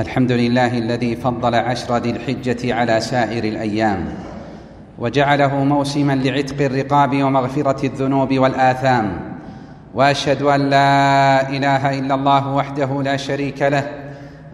الحمد 0.00 0.32
لله 0.32 0.78
الذي 0.78 1.16
فضل 1.16 1.54
عشر 1.54 1.96
ذي 1.96 2.10
الحجة 2.10 2.74
على 2.74 3.00
سائر 3.00 3.44
الأيام 3.44 4.04
وجعله 4.98 5.64
موسما 5.64 6.12
لعتق 6.12 6.64
الرقاب 6.64 7.22
ومغفرة 7.22 7.86
الذنوب 7.86 8.38
والآثام 8.38 9.20
وأشهد 9.94 10.42
أن 10.42 10.60
لا 10.60 11.48
إله 11.48 11.98
إلا 11.98 12.14
الله 12.14 12.54
وحده 12.54 13.02
لا 13.02 13.16
شريك 13.16 13.62
له 13.62 13.90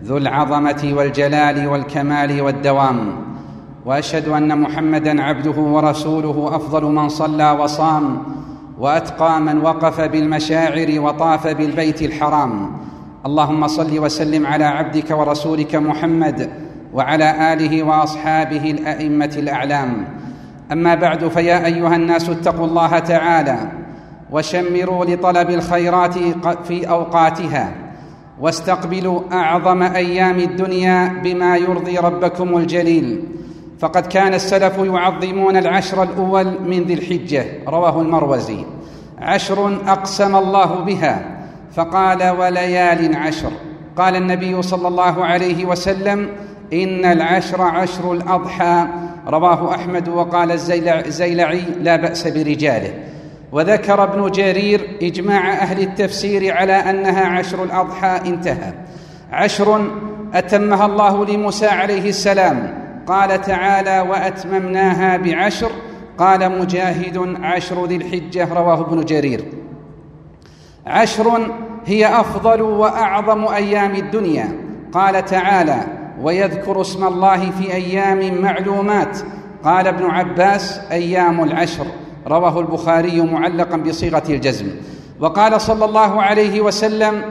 ذو 0.04 0.17
العظمة 0.17 0.93
والجلال 0.93 1.67
والكمال 1.67 2.41
والدوام 2.41 3.13
وأشهد 3.85 4.29
أن 4.29 4.61
محمدا 4.61 5.23
عبده 5.23 5.61
ورسوله 5.61 6.57
أفضل 6.57 6.85
من 6.85 7.09
صلى 7.09 7.51
وصام 7.51 8.23
وأتقى 8.79 9.41
من 9.41 9.61
وقف 9.61 10.01
بالمشاعر 10.01 11.01
وطاف 11.01 11.47
بالبيت 11.47 12.03
الحرام 12.03 12.77
اللهم 13.27 13.66
صل 13.66 13.98
وسلم 13.98 14.46
على 14.46 14.64
عبدك 14.64 15.11
ورسولك 15.11 15.75
محمد 15.75 16.50
وعلى 16.95 17.53
آله 17.53 17.82
وأصحابه 17.82 18.71
الأئمة 18.71 19.34
الأعلام. 19.36 20.04
أما 20.72 20.94
بعد 20.94 21.29
فيا 21.29 21.67
أيها 21.67 21.96
الناس 21.96 22.29
اتقوا 22.29 22.67
الله 22.67 22.98
تعالى 22.98 23.58
وشمروا 24.31 25.04
لطلب 25.04 25.50
الخيرات 25.50 26.14
في 26.68 26.89
أوقاتها 26.89 27.72
واستقبلوا 28.40 29.20
أعظم 29.32 29.82
أيام 29.82 30.39
الدنيا 30.39 31.20
بما 31.25 31.56
يرضي 31.56 31.98
ربكم 31.98 32.56
الجليل. 32.56 33.25
فقد 33.78 34.06
كان 34.06 34.34
السلف 34.34 34.78
يعظمون 34.78 35.56
العشر 35.56 36.03
الأول 36.03 36.61
من 36.67 36.83
ذي 36.83 36.95
الحجة 36.95 37.45
رواه 37.69 38.00
المروزي. 38.03 38.64
عشر 39.19 39.78
أقسم 39.86 40.36
الله 40.36 40.75
بها. 40.75 41.36
فقال 41.77 42.30
وليال 42.30 43.16
عشر. 43.16 43.53
قال 43.97 44.17
النبي 44.17 44.62
صلى 44.62 44.89
الله 44.89 45.25
عليه 45.25 45.64
وسلم 45.64 46.28
إن 46.72 47.05
العشر 47.05 47.62
عشر 47.62 48.12
الأضحى. 48.12 48.86
رواه 49.27 49.75
أحمد 49.75 50.09
وقال 50.09 50.53
الزيلعي 51.06 51.62
لا 51.81 51.97
بأس 51.97 52.28
برجاله. 52.28 52.95
وذكر 53.53 54.05
ابن 54.05 54.31
جرير 54.31 54.98
إجماع 55.03 55.53
أهل 55.53 55.81
التفسير 55.81 56.56
على 56.56 56.73
أنها 56.73 57.27
عشر 57.27 57.64
الأضحى 57.64 58.20
انتهى. 58.27 58.73
عشر 59.33 59.91
أتمها 60.34 60.86
الله 60.86 61.27
لموسى 61.27 61.67
عليه 61.67 62.08
السلام. 62.08 62.75
قال 63.06 63.41
تعالى 63.41 64.01
وأتممناها 64.11 65.17
بعشر. 65.17 65.70
قال 66.19 66.58
مجاهد 66.61 67.36
عشر 67.42 67.86
ذي 67.86 67.97
الحجة. 67.97 68.55
رواه 68.55 68.81
ابن 68.81 69.05
جرير. 69.05 69.45
عشر 70.86 71.51
هي 71.87 72.20
أفضل 72.20 72.62
وأعظم 72.62 73.45
أيام 73.45 73.95
الدنيا. 73.95 74.48
قال 74.92 75.25
تعالى 75.25 75.81
ويذكر 76.23 76.81
اسم 76.81 77.06
الله 77.06 77.51
في 77.51 77.75
أيام 77.75 78.42
معلومات 78.42 79.19
قال 79.65 79.87
ابن 79.87 80.05
عباس 80.11 80.81
أيام 80.91 81.45
العشر 81.45 81.87
رواه 82.27 82.61
البخاري 82.61 83.20
معلقا 83.20 83.77
بصيغة 83.77 84.23
الجزم. 84.29 84.67
وقال 85.20 85.61
صلى 85.61 85.84
الله 85.84 86.23
عليه 86.23 86.61
وسلم 86.61 87.23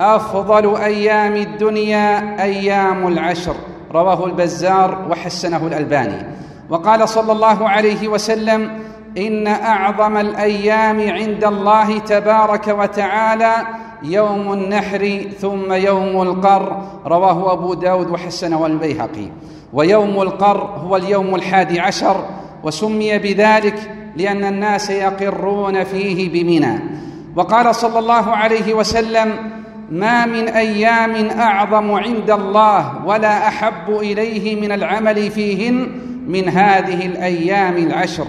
أفضل 0.00 0.76
أيام 0.76 1.36
الدنيا 1.36 2.42
أيام 2.42 3.08
العشر 3.08 3.54
رواه 3.92 4.26
البزار 4.26 5.06
وحسنه 5.10 5.66
الألباني. 5.66 6.26
وقال 6.70 7.08
صلى 7.08 7.32
الله 7.32 7.68
عليه 7.68 8.08
وسلم 8.08 8.70
إن 9.18 9.46
أعظم 9.46 10.16
الأيام 10.16 11.10
عند 11.10 11.44
الله 11.44 11.98
تبارك 11.98 12.68
وتعالى 12.68 13.54
يوم 14.02 14.52
النحر 14.52 15.20
ثم 15.40 15.72
يوم 15.72 16.22
القر 16.22 16.82
رواه 17.06 17.52
أبو 17.52 17.74
داود 17.74 18.10
وحسنه 18.10 18.66
البيهقي 18.66 19.26
ويوم 19.72 20.22
القر 20.22 20.60
هو 20.60 20.96
اليوم 20.96 21.34
الحادي 21.34 21.80
عشر 21.80 22.24
وسمي 22.64 23.18
بذلك 23.18 23.90
لأن 24.16 24.44
الناس 24.44 24.90
يقرون 24.90 25.84
فيه 25.84 26.32
بمنى. 26.32 26.80
وقال 27.36 27.74
صلى 27.74 27.98
الله 27.98 28.30
عليه 28.30 28.74
وسلم 28.74 29.32
ما 29.90 30.26
من 30.26 30.48
أيام 30.48 31.30
أعظم 31.40 31.90
عند 31.92 32.30
الله 32.30 33.06
ولا 33.06 33.48
أحب 33.48 33.90
إليه 33.90 34.60
من 34.60 34.72
العمل 34.72 35.30
فيهن 35.30 35.88
من 36.26 36.48
هذه 36.48 37.06
الأيام 37.06 37.76
العشر. 37.76 38.26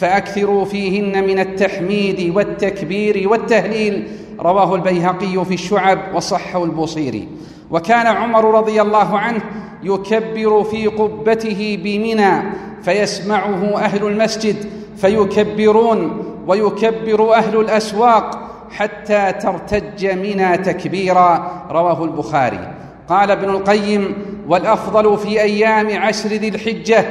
فأكثروا 0.00 0.64
فيهن 0.64 1.26
من 1.26 1.38
التحميد 1.38 2.32
والتكبير 2.36 3.28
والتهليل. 3.28 4.08
رواه 4.40 4.74
البيهقي 4.74 5.44
في 5.44 5.54
الشعب 5.54 5.98
وصحه 6.14 6.64
البوصيري. 6.64 7.28
وكان 7.70 8.06
عمر 8.06 8.54
رضي 8.54 8.82
الله 8.82 9.18
عنه 9.18 9.40
يكبر 9.82 10.64
في 10.64 10.86
قبته 10.86 11.78
بمنى 11.84 12.42
فيسمعه 12.82 13.76
أهل 13.76 14.06
المسجد 14.06 14.56
فيكبرون 14.96 16.24
ويكبر 16.46 17.34
أهل 17.34 17.60
الأسواق 17.60 18.50
حتى 18.70 19.32
ترتج 19.32 20.06
منى 20.06 20.56
تكبيرا. 20.56 21.64
رواه 21.70 22.04
البخاري. 22.04 22.74
قال 23.08 23.30
ابن 23.30 23.50
القيم 23.50 24.14
والأفضل 24.48 25.18
في 25.18 25.42
أيام 25.42 25.98
عشر 26.02 26.28
ذي 26.28 26.48
الحجة 26.48 27.04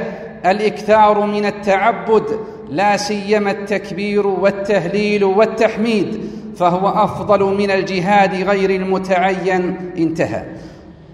الإكثار 0.46 1.26
من 1.26 1.46
التعبد 1.46 2.24
لا 2.70 2.96
سيما 2.96 3.50
التكبير 3.50 4.26
والتهليل 4.26 5.24
والتحميد 5.24 6.30
فهو 6.56 6.88
أفضل 6.88 7.44
من 7.44 7.70
الجهاد 7.70 8.34
غير 8.48 8.70
المتعين 8.70 9.76
انتهى. 9.98 10.44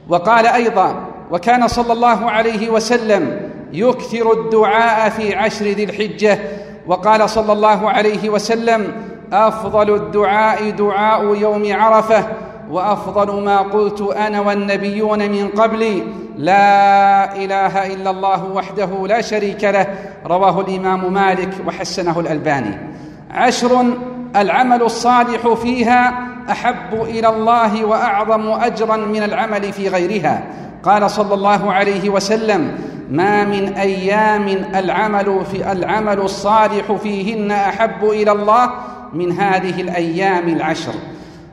وقال 0.09 0.47
أيضا 0.47 1.07
وكان 1.31 1.69
صلى 1.69 1.93
الله 1.93 2.31
عليه 2.31 2.71
وسلم 2.71 3.51
يكثر 3.73 4.33
الدعاء 4.33 5.11
في 5.11 5.35
عشر 5.35 5.65
ذي 5.65 5.85
الحجة 5.85 6.39
وقال 6.87 7.31
صلى 7.31 7.53
الله 7.53 7.91
عليه 7.91 8.31
وسلم 8.31 8.93
أفضل 9.33 9.95
الدعاء 9.95 10.71
دعاء 10.71 11.35
يوم 11.35 11.73
عرفة 11.73 12.27
وأفضل 12.71 13.43
ما 13.45 13.59
قلت 13.59 14.01
أنا 14.01 14.41
والنبيون 14.41 15.19
من 15.19 15.49
قبلي 15.49 16.03
لا 16.39 17.37
إله 17.37 17.95
إلا 17.95 18.11
الله 18.11 18.45
وحده 18.45 19.07
لا 19.07 19.21
شريك 19.21 19.65
له 19.65 19.87
رواه 20.27 20.61
الإمام 20.61 21.13
مالك 21.13 21.51
وحسنه 21.67 22.21
الألباني. 22.21 22.79
عشر 23.31 23.85
العمل 24.37 24.83
الصالح 24.83 25.49
فيها 25.49 26.29
أحب 26.51 27.03
إلى 27.03 27.29
الله 27.29 27.85
وأعظم 27.85 28.49
أجرا 28.49 28.97
من 28.97 29.23
العمل 29.23 29.73
في 29.73 29.89
غيرها. 29.89 30.43
قال 30.83 31.11
صلى 31.11 31.35
الله 31.35 31.73
عليه 31.73 32.11
وسلم 32.11 32.79
ما 33.11 33.45
من 33.45 33.73
أيام 33.73 34.49
العمل 34.75 35.45
في 35.53 35.73
العمل 35.73 36.19
الصالح 36.19 36.93
فيهن 36.93 37.51
أحب 37.51 38.05
إلى 38.05 38.33
الله 38.33 38.71
من 39.13 39.33
هذه 39.33 39.81
الأيام 39.81 40.49
العشر. 40.49 40.93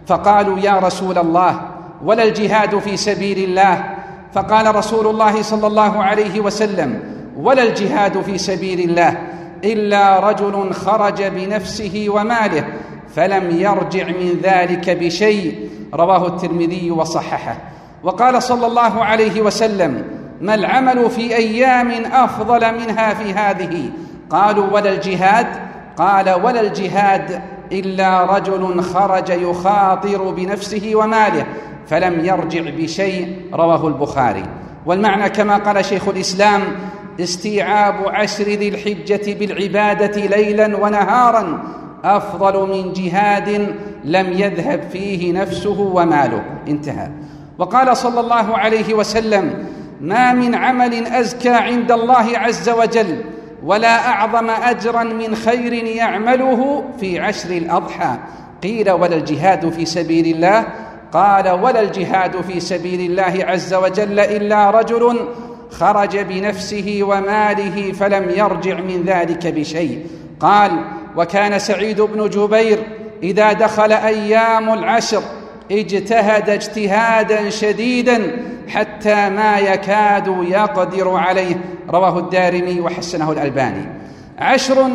فقالوا 0.08 0.60
يا 0.60 0.74
رسول 0.74 1.18
الله 1.18 1.62
ولا 2.06 2.24
الجهاد 2.24 2.80
في 2.80 2.98
سبيل 2.98 3.50
الله؟ 3.50 3.84
فقال 4.34 4.76
رسول 4.76 5.08
الله 5.08 5.42
صلى 5.42 5.68
الله 5.68 6.04
عليه 6.04 6.40
وسلم 6.40 7.00
ولا 7.38 7.64
الجهاد 7.64 8.22
في 8.22 8.38
سبيل 8.38 8.90
الله 8.90 9.18
إلا 9.64 10.30
رجل 10.30 10.74
خرج 10.74 11.24
بنفسه 11.24 12.06
وماله 12.10 12.66
فلم 13.16 13.60
يرجع 13.60 14.08
من 14.08 14.40
ذلك 14.44 14.90
بشيء. 14.90 15.70
رواه 15.94 16.28
الترمذي 16.28 16.92
وصححه. 16.92 17.58
وقال 18.04 18.44
صلى 18.44 18.68
الله 18.68 19.04
عليه 19.04 19.42
وسلم 19.42 20.06
ما 20.42 20.56
العمل 20.56 21.10
في 21.10 21.36
أيام 21.36 21.92
أفضل 22.06 22.74
منها 22.74 23.14
في 23.14 23.34
هذه؟ 23.34 23.90
قالوا 24.30 24.68
ولا 24.74 24.92
الجهاد؟ 24.92 25.48
قال 25.98 26.30
ولا 26.30 26.62
الجهاد. 26.62 27.42
إلا 27.72 28.38
رجل 28.38 28.82
خرج 28.82 29.30
يخاطر 29.30 30.30
بنفسه 30.30 30.92
وماله 30.96 31.46
فلم 31.88 32.26
يرجع 32.26 32.62
بشيء 32.78 33.38
رواه 33.54 33.88
البخاري. 33.88 34.44
والمعنى 34.86 35.30
كما 35.30 35.58
قال 35.58 35.86
شيخ 35.86 36.08
الإسلام 36.08 36.62
استيعاب 37.20 37.96
عشر 38.08 38.44
ذي 38.44 38.70
الحجة 38.70 39.34
بالعبادة 39.34 40.26
ليلا 40.26 40.78
ونهارا 40.78 41.64
أفضل 42.04 42.70
من 42.70 42.94
جهاد 42.94 43.76
لم 44.04 44.34
يذهب 44.34 44.82
فيه 44.92 45.34
نفسه 45.34 45.80
وماله. 45.80 46.44
انتهى. 46.68 47.10
وقال 47.60 47.98
صلى 47.98 48.20
الله 48.20 48.58
عليه 48.58 48.94
وسلم 48.94 49.66
ما 50.02 50.34
من 50.34 50.56
عمل 50.56 51.08
أزكى 51.08 51.50
عند 51.50 51.92
الله 51.92 52.38
عز 52.38 52.70
وجل 52.70 53.33
ولا 53.64 54.08
أعظم 54.08 54.50
أجرا 54.50 55.04
من 55.04 55.36
خير 55.36 55.74
يعمله 55.74 56.84
في 57.00 57.20
عشر 57.20 57.50
الأضحى. 57.50 58.18
قيل 58.64 58.92
ولا 58.92 59.16
الجهاد 59.16 59.70
في 59.70 59.86
سبيل 59.86 60.36
الله؟ 60.36 60.66
قال 61.12 61.50
ولا 61.50 61.82
الجهاد 61.82 62.42
في 62.42 62.60
سبيل 62.60 63.12
الله 63.12 63.46
عز 63.46 63.74
وجل 63.74 64.20
إلا 64.20 64.72
رجل 64.72 65.20
خرج 65.72 66.18
بنفسه 66.18 67.00
وماله 67.04 67.92
فلم 67.92 68.30
يرجع 68.30 68.80
من 68.80 69.04
ذلك 69.06 69.48
بشيء. 69.48 70.06
قال 70.40 70.72
وكان 71.18 71.60
سعيد 71.60 72.02
بن 72.02 72.30
جبير 72.30 72.80
إذا 73.24 73.54
دخل 73.54 73.92
أيام 73.92 74.74
العشر 74.74 75.24
اجتهد 75.72 76.50
اجتهادا 76.50 77.50
شديدا 77.50 78.32
حتى 78.68 79.30
ما 79.30 79.60
يكاد 79.60 80.28
يقدر 80.28 81.10
عليه. 81.10 81.56
رواه 81.90 82.20
الدارمي 82.20 82.82
وحسنه 82.82 83.32
الألباني. 83.32 83.86
عشر 84.40 84.90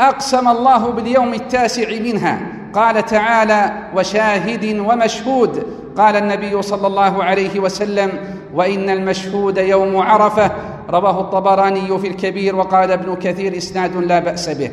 أقسم 0.00 0.48
الله 0.48 0.90
باليوم 0.90 1.34
التاسع 1.34 2.00
منها. 2.00 2.40
قال 2.74 3.04
تعالى 3.04 3.72
وشاهد 3.96 4.78
ومشهود 4.78 5.66
قال 5.96 6.16
النبي 6.16 6.62
صلى 6.62 6.86
الله 6.86 7.24
عليه 7.24 7.60
وسلم 7.60 8.10
وإن 8.54 8.90
المشهود 8.90 9.58
يوم 9.58 9.96
عرفة 9.96 10.50
رواه 10.90 11.20
الطبراني 11.20 11.98
في 11.98 12.08
الكبير 12.08 12.56
وقال 12.56 12.90
ابن 12.90 13.14
كثير 13.14 13.56
إسناد 13.56 13.96
لا 13.96 14.18
بأس 14.18 14.48
به 14.48 14.70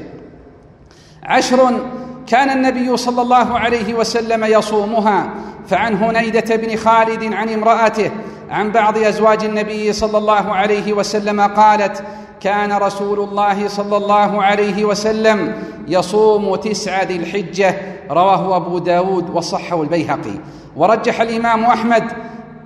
عشر 1.23 1.71
كان 2.27 2.49
النبي 2.49 2.97
صلى 2.97 3.21
الله 3.21 3.59
عليه 3.59 3.93
وسلم 3.93 4.43
يصومها. 4.43 5.29
فعن 5.67 5.95
هنيدة 5.95 6.55
بن 6.55 6.75
خالد 6.75 7.33
عن 7.33 7.49
امرأته 7.49 8.11
عن 8.49 8.71
بعض 8.71 8.97
أزواج 8.97 9.43
النبي 9.43 9.93
صلى 9.93 10.17
الله 10.17 10.55
عليه 10.55 10.93
وسلم 10.93 11.41
قالت 11.41 12.03
كان 12.39 12.73
رسول 12.73 13.19
الله 13.19 13.67
صلى 13.67 13.97
الله 13.97 14.43
عليه 14.43 14.85
وسلم 14.85 15.53
يصوم 15.87 16.55
تسعة 16.55 17.03
ذي 17.03 17.15
الحجة 17.15 17.75
رواه 18.11 18.55
أبو 18.55 18.77
داود 18.77 19.29
وصحه 19.29 19.81
البيهقي. 19.81 20.39
ورجح 20.75 21.21
الإمام 21.21 21.63
أحمد 21.63 22.03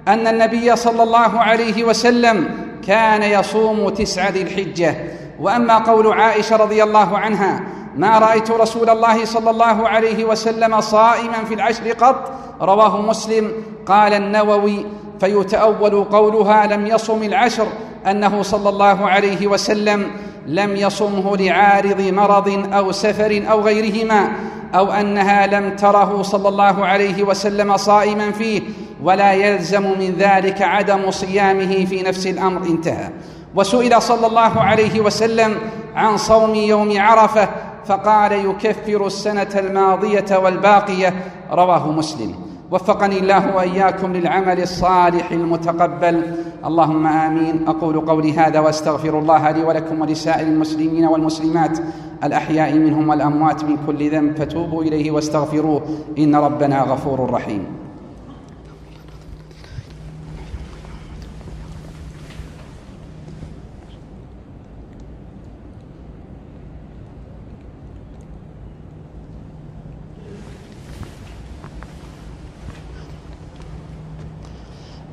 أن 0.08 0.28
النبي 0.28 0.76
صلى 0.76 1.04
الله 1.04 1.40
عليه 1.40 1.84
وسلم 1.84 2.50
كان 2.88 3.24
يصوم 3.24 3.90
تسعة 3.90 4.30
ذي 4.30 4.42
الحجة. 4.42 4.96
وأما 5.40 5.78
قول 5.78 6.14
عائشة 6.14 6.56
رضي 6.56 6.84
الله 6.84 7.18
عنها 7.18 7.62
ما 7.96 8.20
رأيت 8.20 8.52
رسول 8.52 8.90
الله 8.90 9.26
صلى 9.26 9.50
الله 9.50 9.88
عليه 9.88 10.26
وسلم 10.26 10.82
صائما 10.82 11.44
في 11.48 11.54
العشر 11.54 11.92
قط 11.92 12.32
رواه 12.62 13.02
مسلم. 13.02 13.52
قال 13.86 14.14
النووي 14.14 14.86
فيتأول 15.22 16.04
قولها 16.04 16.68
لم 16.68 16.88
يصم 16.88 17.24
العشر 17.24 17.68
أنه 18.08 18.42
صلى 18.42 18.70
الله 18.70 19.10
عليه 19.10 19.48
وسلم 19.48 20.08
لم 20.48 20.76
يصمه 20.76 21.38
لعارض 21.38 22.02
مرض 22.02 22.74
أو 22.74 22.92
سفر 22.92 23.44
أو 23.52 23.62
غيرهما 23.62 24.32
أو 24.76 24.92
أنها 24.92 25.48
لم 25.48 25.76
تره 25.76 26.22
صلى 26.22 26.50
الله 26.50 26.86
عليه 26.86 27.24
وسلم 27.24 27.78
صائما 27.78 28.32
فيه 28.32 28.62
ولا 29.04 29.34
يلزم 29.34 29.84
من 29.84 30.16
ذلك 30.18 30.62
عدم 30.62 31.12
صيامه 31.12 31.86
في 31.86 32.04
نفس 32.04 32.28
الأمر 32.28 32.62
انتهى. 32.62 33.10
وسئل 33.56 34.02
صلى 34.02 34.28
الله 34.28 34.62
عليه 34.62 35.02
وسلم 35.02 35.56
عن 35.96 36.18
صوم 36.18 36.56
يوم 36.56 37.02
عرفة 37.02 37.50
فقال 37.86 38.32
يكفر 38.32 39.08
السنة 39.08 39.50
الماضية 39.56 40.38
والباقية 40.38 41.14
رواه 41.52 41.92
مسلم. 41.92 42.51
وفقني 42.72 43.20
الله 43.20 43.56
وإياكم 43.56 44.14
للعمل 44.14 44.62
الصالح 44.62 45.32
المتقبل. 45.32 46.36
اللهم 46.66 47.08
آمين. 47.08 47.68
أقول 47.68 48.00
قولي 48.00 48.34
هذا 48.34 48.60
وأستغفر 48.60 49.20
الله 49.20 49.52
لي 49.52 49.64
ولكم 49.64 50.02
ولسائر 50.02 50.48
المسلمين 50.48 51.06
والمسلمات 51.06 51.80
الأحياء 52.24 52.74
منهم 52.74 53.10
والأموات 53.10 53.64
من 53.64 53.78
كل 53.88 54.12
ذنب 54.12 54.36
فتوبوا 54.36 54.84
إليه 54.84 55.12
واستغفروه. 55.12 55.82
إن 56.18 56.36
ربنا 56.36 56.82
غفور 56.82 57.30
رحيم. 57.32 57.81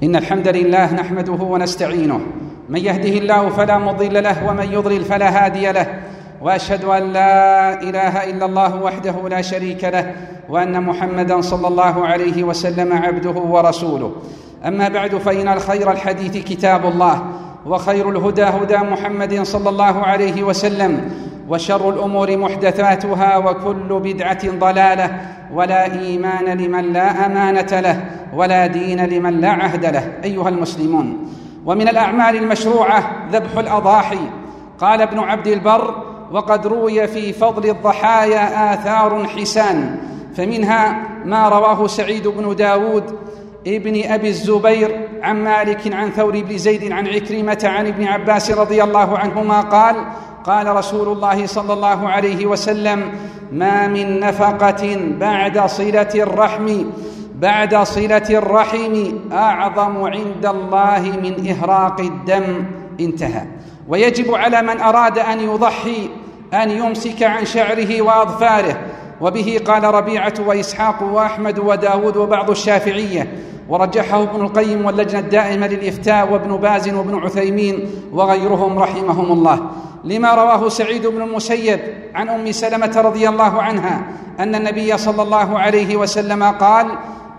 إن 0.02 0.16
الحمد 0.16 0.48
لله 0.48 0.94
نحمده 0.94 1.42
ونستعينه. 1.42 2.20
من 2.68 2.78
يهده 2.78 3.18
الله 3.18 3.48
فلا 3.48 3.78
مضل 3.78 4.22
له 4.22 4.48
ومن 4.48 4.72
يضلل 4.72 5.04
فلا 5.04 5.44
هادي 5.44 5.72
له. 5.72 5.86
وأشهد 6.42 6.84
أن 6.84 7.12
لا 7.12 7.82
إله 7.82 8.30
إلا 8.30 8.46
الله 8.46 8.82
وحده 8.82 9.28
لا 9.28 9.42
شريك 9.42 9.84
له 9.84 10.12
وأن 10.48 10.82
محمدا 10.82 11.40
صلى 11.40 11.68
الله 11.68 12.06
عليه 12.06 12.44
وسلم 12.44 12.92
عبده 12.92 13.30
ورسوله. 13.30 14.12
أما 14.66 14.88
بعد 14.88 15.16
فإن 15.16 15.48
الخير 15.48 15.90
الحديث 15.92 16.44
كتاب 16.44 16.86
الله 16.86 17.22
وخير 17.66 18.10
الهدى 18.10 18.42
هدى 18.42 18.76
محمد 18.76 19.42
صلى 19.42 19.68
الله 19.68 20.02
عليه 20.02 20.42
وسلم 20.42 21.10
وشر 21.48 21.90
الأمور 21.90 22.36
محدثاتها 22.36 23.36
وكل 23.36 24.00
بدعة 24.00 24.58
ضلالة 24.58 25.20
ولا 25.54 25.92
إيمان 25.92 26.44
لمن 26.44 26.92
لا 26.92 27.26
أمانة 27.26 27.80
له 27.80 28.04
ولا 28.34 28.66
دين 28.66 29.06
لمن 29.06 29.40
لا 29.40 29.50
عهد 29.50 29.86
له 29.86 30.12
أيها 30.24 30.48
المسلمون. 30.48 31.34
ومن 31.66 31.88
الأعمال 31.88 32.36
المشروعة 32.36 33.28
ذبح 33.32 33.58
الأضاحي. 33.58 34.18
قال 34.80 35.02
ابن 35.02 35.18
عبد 35.18 35.46
البر 35.46 35.94
وقد 36.32 36.66
روي 36.66 37.06
في 37.06 37.32
فضل 37.32 37.70
الضحايا 37.70 38.74
آثار 38.74 39.26
حسان 39.26 39.96
فمنها 40.36 41.02
ما 41.24 41.48
رواه 41.48 41.86
سعيد 41.86 42.28
بن 42.28 42.56
داود 42.56 43.04
ابن 43.66 44.02
أبي 44.04 44.28
الزبير 44.28 45.08
عن 45.22 45.44
مالك 45.44 45.94
عن 45.94 46.10
ثور 46.10 46.40
بن 46.42 46.58
زيد 46.58 46.92
عن 46.92 47.06
عكرمة 47.06 47.58
عن 47.64 47.86
ابن 47.86 48.04
عباس 48.04 48.50
رضي 48.50 48.82
الله 48.82 49.18
عنهما 49.18 49.60
قال 49.60 49.96
قال 50.44 50.76
رسول 50.76 51.08
الله 51.08 51.46
صلى 51.46 51.72
الله 51.72 52.08
عليه 52.08 52.46
وسلم 52.46 53.12
ما 53.52 53.88
من 53.88 54.20
نفقة 54.20 54.96
بعد 55.20 55.66
صلة 55.66 56.08
الرحم 56.14 56.84
بعد 57.34 57.76
صلة 57.76 58.26
الرحم 58.30 59.12
أعظم 59.32 60.04
عند 60.04 60.46
الله 60.46 61.00
من 61.22 61.48
إهراق 61.48 62.00
الدم. 62.00 62.64
انتهى. 63.00 63.42
ويجب 63.88 64.34
على 64.34 64.62
من 64.62 64.80
أراد 64.80 65.18
أن 65.18 65.40
يضحي 65.40 66.10
أن 66.54 66.70
يمسك 66.70 67.22
عن 67.22 67.44
شعره 67.44 68.02
وأظفاره. 68.02 68.76
وبه 69.20 69.60
قال 69.66 69.84
ربيعة 69.84 70.34
وإسحاق 70.46 71.02
وأحمد 71.02 71.58
وداود 71.58 72.16
وبعض 72.16 72.50
الشافعية. 72.50 73.38
ورجحه 73.68 74.22
ابن 74.22 74.40
القيم 74.40 74.84
واللجنة 74.84 75.20
الدائمة 75.20 75.66
للإفتاء 75.66 76.32
وابن 76.32 76.56
باز 76.56 76.88
وابن 76.88 77.18
عثيمين 77.18 77.90
وغيرهم 78.12 78.78
رحمهم 78.78 79.32
الله. 79.32 79.70
لما 80.04 80.34
رواه 80.34 80.68
سعيد 80.68 81.06
بن 81.06 81.22
المسيب 81.22 81.80
عن 82.14 82.28
أم 82.28 82.52
سلمة 82.52 83.00
رضي 83.00 83.28
الله 83.28 83.62
عنها 83.62 84.02
أن 84.40 84.54
النبي 84.54 84.98
صلى 84.98 85.22
الله 85.22 85.58
عليه 85.58 85.96
وسلم 85.96 86.42
قال 86.42 86.86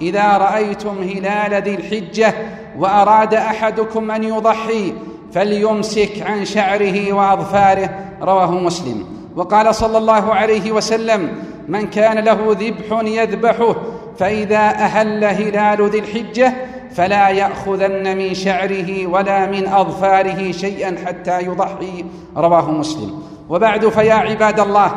إذا 0.01 0.37
رأيتم 0.37 0.95
هلال 1.01 1.63
ذي 1.63 1.75
الحجة 1.75 2.33
وأراد 2.77 3.33
أحدكم 3.33 4.11
أن 4.11 4.23
يضحي 4.23 4.93
فليمسك 5.33 6.21
عن 6.21 6.45
شعره 6.45 7.13
وأظفاره. 7.13 7.89
رواه 8.21 8.51
مسلم. 8.51 9.05
وقال 9.35 9.75
صلى 9.75 9.97
الله 9.97 10.33
عليه 10.33 10.71
وسلم 10.71 11.29
من 11.67 11.87
كان 11.87 12.17
له 12.17 12.57
ذبح 12.59 13.01
يذبحه 13.03 13.75
فإذا 14.19 14.57
أهل 14.57 15.23
هلال 15.23 15.89
ذي 15.89 15.99
الحجة 15.99 16.53
فلا 16.99 17.29
يأخذن 17.29 18.17
من 18.17 18.33
شعره 18.33 19.07
ولا 19.07 19.45
من 19.45 19.67
أظفاره 19.67 20.51
شيئا 20.51 20.95
حتى 21.05 21.41
يضحي. 21.41 22.05
رواه 22.37 22.71
مسلم. 22.71 23.23
وبعد 23.49 23.89
فيا 23.89 24.13
عباد 24.13 24.59
الله 24.59 24.91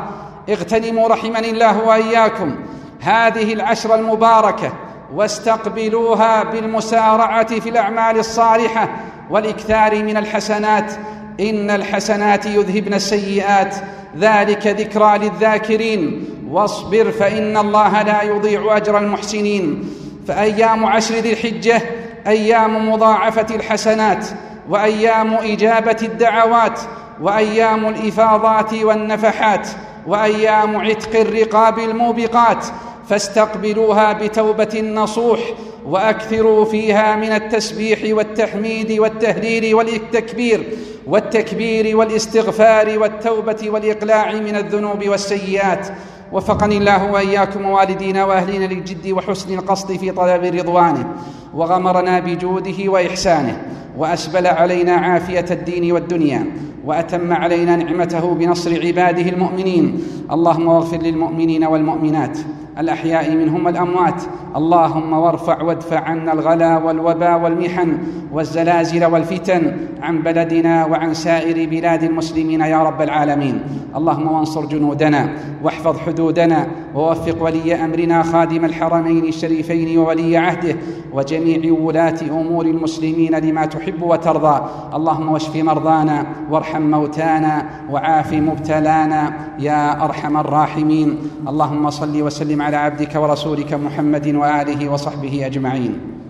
اغتنموا 0.48 1.08
رحمني 1.08 1.50
الله 1.50 1.88
وإياكم. 1.88 2.54
هذه 3.00 3.52
العشر 3.52 3.94
المباركة 3.94 4.72
واستقبلوها 5.14 6.44
بالمسارعة 6.44 7.60
في 7.60 7.68
الأعمال 7.68 8.18
الصالحة 8.18 8.88
والإكثار 9.30 10.02
من 10.02 10.16
الحسنات. 10.16 10.92
إن 11.40 11.70
الحسنات 11.70 12.46
يذهبن 12.46 12.94
السيئات. 12.94 13.76
ذلك 14.18 14.66
ذكرى 14.66 15.18
للذاكرين. 15.18 16.24
واصبر 16.50 17.10
فإن 17.10 17.56
الله 17.56 18.02
لا 18.02 18.22
يضيع 18.22 18.76
أجر 18.76 18.98
المحسنين. 18.98 19.90
فأيام 20.28 20.84
عشر 20.86 21.14
ذي 21.14 21.32
الحجة 21.32 21.82
أيام 22.26 22.92
مضاعفة 22.92 23.54
الحسنات 23.54 24.26
وأيام 24.68 25.34
إجابة 25.34 25.96
الدعوات 26.02 26.80
وأيام 27.20 27.88
الإفاضات 27.88 28.74
والنفحات 28.74 29.68
وأيام 30.06 30.76
عتق 30.76 31.20
الرقاب 31.20 31.78
الموبقات. 31.78 32.66
فاستقبلوها 33.08 34.12
بتوبة 34.12 34.80
نصوح 34.80 35.40
وأكثروا 35.86 36.64
فيها 36.64 37.16
من 37.16 37.32
التسبيح 37.32 37.98
والتحميد 38.16 38.92
والتهليل 38.92 39.74
والتكبير 39.74 40.64
والتكبير 41.06 41.96
والاستغفار 41.96 42.98
والتوبة 42.98 43.56
والإقلاع 43.66 44.32
من 44.32 44.56
الذنوب 44.56 45.08
والسيئات. 45.08 45.88
وفقني 46.32 46.76
الله 46.78 47.12
وإياكم 47.12 47.66
ووالدينا 47.66 48.24
واهلنا 48.24 48.64
للجد 48.64 49.10
وحسن 49.10 49.54
القصد 49.58 49.92
في 49.96 50.10
طلب 50.10 50.44
رضوانه 50.44 51.06
وغمرنا 51.54 52.20
بجوده 52.20 52.76
وإحسانه 52.86 53.62
وأسبل 53.98 54.46
علينا 54.46 54.92
عافية 54.92 55.44
الدين 55.50 55.92
والدنيا. 55.92 56.46
وأتم 56.84 57.32
علينا 57.32 57.76
نعمته 57.76 58.34
بنصر 58.34 58.86
عباده 58.86 59.28
المؤمنين. 59.28 60.02
اللهم 60.32 60.68
اغفر 60.68 60.96
للمؤمنين 60.96 61.64
والمؤمنات 61.64 62.38
الأحياء 62.78 63.34
منهم 63.34 63.66
والأموات. 63.66 64.22
اللهم 64.56 65.12
وارفع 65.12 65.62
وادفع 65.62 66.00
عنا 66.00 66.32
الغلا 66.32 66.78
والوبا 66.78 67.34
والمحن 67.34 67.98
والزلازل 68.32 69.04
والفتن 69.04 69.76
عن 70.02 70.22
بلدنا 70.22 70.86
وعن 70.86 71.14
سائر 71.14 71.70
بلاد 71.70 72.02
المسلمين 72.02 72.60
يا 72.60 72.82
رب 72.82 73.02
العالمين. 73.02 73.60
اللهم 73.96 74.32
وانصر 74.32 74.64
جنودنا 74.64 75.32
واحفظ 75.62 75.98
حدودنا 75.98 76.66
ووفق 76.94 77.42
ولي 77.42 77.74
أمرنا 77.74 78.22
خادم 78.22 78.64
الحرمين 78.64 79.24
الشريفين 79.24 79.98
وولي 79.98 80.36
عهده 80.36 80.76
وجميع 81.12 81.72
ولاة 81.72 82.18
أمور 82.30 82.66
المسلمين 82.66 83.34
لما 83.34 83.66
تحب 83.66 84.02
وترضى. 84.02 84.62
اللهم 84.94 85.32
واشف 85.32 85.56
مرضانا 85.56 86.26
وارحم 86.72 86.90
موتانا 86.90 87.64
وعاف 87.90 88.32
مبتلانا 88.32 89.32
يا 89.58 90.04
أرحم 90.04 90.36
الراحمين. 90.36 91.18
اللهم 91.48 91.90
صل 91.90 92.22
وسلم 92.22 92.62
على 92.62 92.76
عبدك 92.76 93.14
ورسولك 93.14 93.74
محمد 93.74 94.26
وآله 94.34 94.88
وصحبه 94.88 95.46
أجمعين. 95.46 96.21